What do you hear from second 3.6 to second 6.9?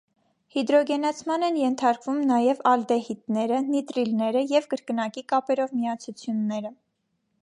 նիտրիլները և կրկնակի կապերով միացությունները։